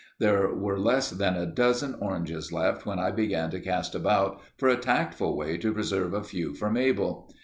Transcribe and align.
There 0.17 0.51
were 0.55 0.79
less 0.79 1.11
than 1.11 1.35
a 1.35 1.45
dozen 1.45 1.93
oranges 2.01 2.51
left 2.51 2.87
when 2.87 2.97
I 2.97 3.11
began 3.11 3.51
to 3.51 3.59
cast 3.59 3.93
about 3.93 4.41
for 4.57 4.67
a 4.67 4.75
tactful 4.75 5.37
way 5.37 5.57
to 5.59 5.71
preserve 5.73 6.15
a 6.15 6.23
few 6.23 6.55
for 6.55 6.71
Mabel. 6.71 7.31